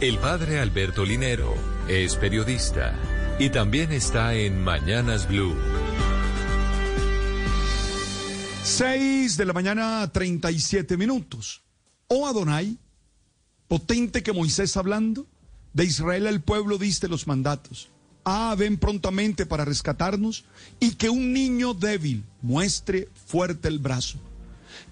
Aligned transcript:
El 0.00 0.16
padre 0.16 0.58
Alberto 0.60 1.04
Linero 1.04 1.54
es 1.86 2.16
periodista 2.16 2.98
y 3.38 3.50
también 3.50 3.92
está 3.92 4.34
en 4.34 4.64
Mañanas 4.64 5.28
Blue. 5.28 5.54
6 8.64 9.36
de 9.36 9.44
la 9.44 9.52
mañana, 9.52 10.10
37 10.10 10.96
minutos. 10.96 11.60
O 12.08 12.26
Adonai 12.26 12.78
potente 13.68 14.22
que 14.22 14.32
Moisés 14.32 14.74
hablando, 14.78 15.26
de 15.74 15.84
Israel 15.84 16.28
al 16.28 16.40
pueblo 16.40 16.78
diste 16.78 17.06
los 17.06 17.26
mandatos. 17.26 17.90
Ah, 18.24 18.54
ven 18.58 18.78
prontamente 18.78 19.44
para 19.44 19.66
rescatarnos 19.66 20.46
y 20.80 20.92
que 20.92 21.10
un 21.10 21.34
niño 21.34 21.74
débil 21.74 22.24
muestre 22.40 23.10
fuerte 23.26 23.68
el 23.68 23.78
brazo. 23.78 24.18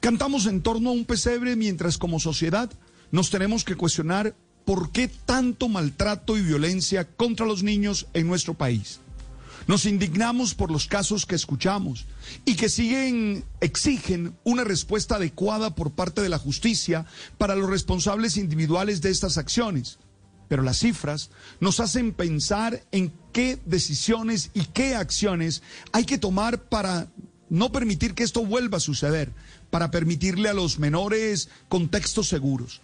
Cantamos 0.00 0.44
en 0.44 0.60
torno 0.60 0.90
a 0.90 0.92
un 0.92 1.06
pesebre 1.06 1.56
mientras 1.56 1.96
como 1.96 2.20
sociedad 2.20 2.70
nos 3.10 3.30
tenemos 3.30 3.64
que 3.64 3.74
cuestionar 3.74 4.34
por 4.68 4.92
qué 4.92 5.08
tanto 5.08 5.66
maltrato 5.70 6.36
y 6.36 6.42
violencia 6.42 7.08
contra 7.08 7.46
los 7.46 7.62
niños 7.62 8.06
en 8.12 8.26
nuestro 8.26 8.52
país. 8.52 9.00
Nos 9.66 9.86
indignamos 9.86 10.54
por 10.54 10.70
los 10.70 10.86
casos 10.86 11.24
que 11.24 11.36
escuchamos 11.36 12.04
y 12.44 12.54
que 12.54 12.68
siguen, 12.68 13.46
exigen 13.62 14.36
una 14.44 14.64
respuesta 14.64 15.14
adecuada 15.14 15.74
por 15.74 15.92
parte 15.92 16.20
de 16.20 16.28
la 16.28 16.38
justicia 16.38 17.06
para 17.38 17.56
los 17.56 17.70
responsables 17.70 18.36
individuales 18.36 19.00
de 19.00 19.08
estas 19.08 19.38
acciones. 19.38 20.00
Pero 20.48 20.62
las 20.62 20.80
cifras 20.80 21.30
nos 21.60 21.80
hacen 21.80 22.12
pensar 22.12 22.84
en 22.92 23.10
qué 23.32 23.58
decisiones 23.64 24.50
y 24.52 24.66
qué 24.66 24.94
acciones 24.94 25.62
hay 25.92 26.04
que 26.04 26.18
tomar 26.18 26.64
para 26.64 27.08
no 27.48 27.72
permitir 27.72 28.12
que 28.12 28.22
esto 28.22 28.44
vuelva 28.44 28.76
a 28.76 28.80
suceder, 28.80 29.32
para 29.70 29.90
permitirle 29.90 30.50
a 30.50 30.54
los 30.54 30.78
menores 30.78 31.48
contextos 31.70 32.28
seguros. 32.28 32.82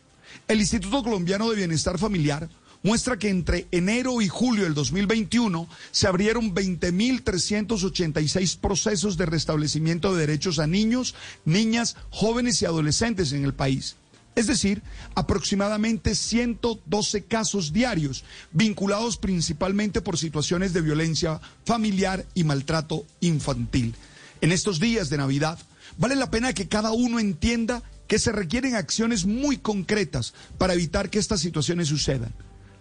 El 0.48 0.60
Instituto 0.60 1.02
Colombiano 1.02 1.50
de 1.50 1.56
Bienestar 1.56 1.98
Familiar 1.98 2.48
muestra 2.84 3.18
que 3.18 3.30
entre 3.30 3.66
enero 3.72 4.20
y 4.20 4.28
julio 4.28 4.64
del 4.64 4.74
2021 4.74 5.66
se 5.90 6.06
abrieron 6.06 6.54
20.386 6.54 8.58
procesos 8.58 9.16
de 9.16 9.26
restablecimiento 9.26 10.14
de 10.14 10.26
derechos 10.26 10.58
a 10.58 10.66
niños, 10.66 11.14
niñas, 11.46 11.96
jóvenes 12.10 12.60
y 12.60 12.66
adolescentes 12.66 13.32
en 13.32 13.44
el 13.44 13.54
país. 13.54 13.96
Es 14.36 14.48
decir, 14.48 14.82
aproximadamente 15.14 16.14
112 16.14 17.24
casos 17.24 17.72
diarios, 17.72 18.24
vinculados 18.52 19.16
principalmente 19.16 20.00
por 20.00 20.18
situaciones 20.18 20.72
de 20.72 20.82
violencia 20.82 21.40
familiar 21.64 22.26
y 22.34 22.44
maltrato 22.44 23.06
infantil. 23.20 23.94
En 24.40 24.52
estos 24.52 24.80
días 24.80 25.08
de 25.08 25.18
Navidad, 25.18 25.58
vale 25.96 26.16
la 26.16 26.30
pena 26.30 26.52
que 26.52 26.68
cada 26.68 26.92
uno 26.92 27.20
entienda 27.20 27.82
que 28.06 28.18
se 28.18 28.32
requieren 28.32 28.74
acciones 28.74 29.24
muy 29.24 29.58
concretas 29.58 30.34
para 30.58 30.74
evitar 30.74 31.10
que 31.10 31.18
estas 31.18 31.40
situaciones 31.40 31.88
sucedan. 31.88 32.34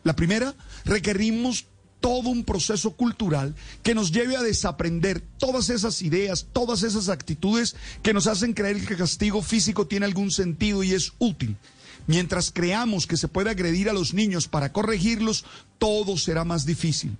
La 0.03 0.15
primera, 0.15 0.53
requerimos 0.85 1.67
todo 2.01 2.29
un 2.29 2.43
proceso 2.43 2.91
cultural 2.97 3.55
que 3.81 3.95
nos 3.95 4.11
lleve 4.11 4.35
a 4.35 4.43
desaprender 4.43 5.21
todas 5.21 5.69
esas 5.69 6.01
ideas, 6.01 6.47
todas 6.51 6.83
esas 6.83 7.07
actitudes 7.07 7.77
que 8.01 8.13
nos 8.13 8.27
hacen 8.27 8.51
creer 8.51 8.85
que 8.85 8.93
el 8.93 8.99
castigo 8.99 9.41
físico 9.41 9.87
tiene 9.87 10.05
algún 10.05 10.29
sentido 10.29 10.83
y 10.83 10.93
es 10.93 11.13
útil. 11.19 11.55
Mientras 12.05 12.51
creamos 12.51 13.07
que 13.07 13.15
se 13.15 13.29
puede 13.29 13.49
agredir 13.49 13.89
a 13.89 13.93
los 13.93 14.13
niños 14.13 14.49
para 14.49 14.73
corregirlos, 14.73 15.45
todo 15.77 16.17
será 16.17 16.43
más 16.43 16.65
difícil. 16.65 17.17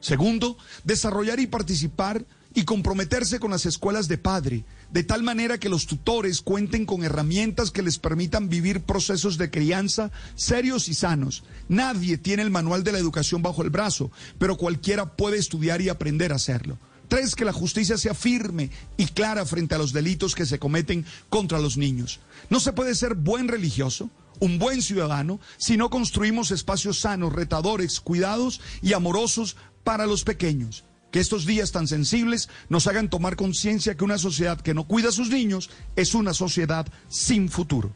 Segundo, 0.00 0.58
desarrollar 0.84 1.40
y 1.40 1.46
participar 1.46 2.26
y 2.56 2.64
comprometerse 2.64 3.38
con 3.38 3.50
las 3.50 3.66
escuelas 3.66 4.08
de 4.08 4.16
padre, 4.16 4.64
de 4.90 5.04
tal 5.04 5.22
manera 5.22 5.58
que 5.58 5.68
los 5.68 5.86
tutores 5.86 6.40
cuenten 6.40 6.86
con 6.86 7.04
herramientas 7.04 7.70
que 7.70 7.82
les 7.82 7.98
permitan 7.98 8.48
vivir 8.48 8.80
procesos 8.80 9.36
de 9.36 9.50
crianza 9.50 10.10
serios 10.36 10.88
y 10.88 10.94
sanos. 10.94 11.44
Nadie 11.68 12.16
tiene 12.16 12.42
el 12.42 12.50
manual 12.50 12.82
de 12.82 12.92
la 12.92 12.98
educación 12.98 13.42
bajo 13.42 13.62
el 13.62 13.68
brazo, 13.68 14.10
pero 14.38 14.56
cualquiera 14.56 15.16
puede 15.16 15.36
estudiar 15.36 15.82
y 15.82 15.90
aprender 15.90 16.32
a 16.32 16.36
hacerlo. 16.36 16.78
Tres, 17.08 17.34
que 17.34 17.44
la 17.44 17.52
justicia 17.52 17.98
sea 17.98 18.14
firme 18.14 18.70
y 18.96 19.04
clara 19.04 19.44
frente 19.44 19.74
a 19.74 19.78
los 19.78 19.92
delitos 19.92 20.34
que 20.34 20.46
se 20.46 20.58
cometen 20.58 21.04
contra 21.28 21.58
los 21.58 21.76
niños. 21.76 22.20
No 22.48 22.58
se 22.58 22.72
puede 22.72 22.94
ser 22.94 23.16
buen 23.16 23.48
religioso, 23.48 24.08
un 24.40 24.58
buen 24.58 24.80
ciudadano, 24.80 25.40
si 25.58 25.76
no 25.76 25.90
construimos 25.90 26.50
espacios 26.52 27.00
sanos, 27.00 27.34
retadores, 27.34 28.00
cuidados 28.00 28.62
y 28.80 28.94
amorosos 28.94 29.58
para 29.84 30.06
los 30.06 30.24
pequeños 30.24 30.85
que 31.16 31.20
estos 31.20 31.46
días 31.46 31.72
tan 31.72 31.86
sensibles 31.86 32.50
nos 32.68 32.86
hagan 32.86 33.08
tomar 33.08 33.36
conciencia 33.36 33.94
que 33.94 34.04
una 34.04 34.18
sociedad 34.18 34.60
que 34.60 34.74
no 34.74 34.84
cuida 34.84 35.08
a 35.08 35.12
sus 35.12 35.30
niños 35.30 35.70
es 35.96 36.14
una 36.14 36.34
sociedad 36.34 36.86
sin 37.08 37.48
futuro. 37.48 37.90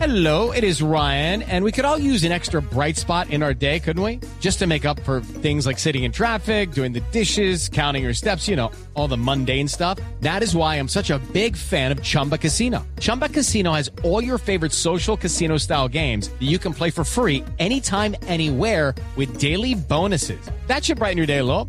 Hello, 0.00 0.50
it 0.50 0.64
is 0.64 0.82
Ryan, 0.82 1.42
and 1.42 1.64
we 1.64 1.70
could 1.70 1.84
all 1.84 1.98
use 1.98 2.24
an 2.24 2.32
extra 2.32 2.60
bright 2.60 2.96
spot 2.96 3.30
in 3.30 3.44
our 3.44 3.54
day, 3.54 3.78
couldn't 3.78 4.02
we? 4.02 4.18
Just 4.40 4.58
to 4.58 4.66
make 4.66 4.84
up 4.84 4.98
for 5.00 5.20
things 5.20 5.66
like 5.66 5.78
sitting 5.78 6.02
in 6.02 6.10
traffic, 6.10 6.72
doing 6.72 6.92
the 6.92 7.00
dishes, 7.12 7.68
counting 7.68 8.02
your 8.02 8.14
steps, 8.14 8.48
you 8.48 8.56
know, 8.56 8.72
all 8.94 9.06
the 9.06 9.16
mundane 9.16 9.68
stuff. 9.68 10.00
That 10.20 10.42
is 10.42 10.54
why 10.54 10.76
I'm 10.76 10.88
such 10.88 11.10
a 11.10 11.20
big 11.32 11.56
fan 11.56 11.92
of 11.92 12.02
Chumba 12.02 12.38
Casino. 12.38 12.84
Chumba 12.98 13.28
Casino 13.28 13.72
has 13.72 13.88
all 14.02 14.22
your 14.22 14.38
favorite 14.38 14.72
social 14.72 15.16
casino 15.16 15.58
style 15.58 15.88
games 15.88 16.28
that 16.28 16.46
you 16.46 16.58
can 16.58 16.74
play 16.74 16.90
for 16.90 17.04
free 17.04 17.44
anytime, 17.60 18.16
anywhere 18.26 18.96
with 19.16 19.38
daily 19.38 19.74
bonuses. 19.76 20.40
That 20.66 20.84
should 20.84 20.98
brighten 20.98 21.18
your 21.18 21.26
day 21.26 21.38
a 21.38 21.44
little. 21.44 21.68